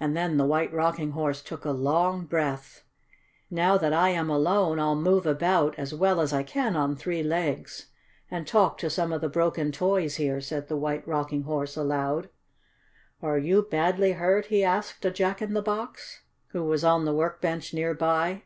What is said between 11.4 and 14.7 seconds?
Horse aloud. "Are you badly hurt?" he